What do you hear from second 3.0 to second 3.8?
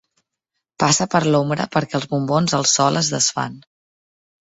es desfan.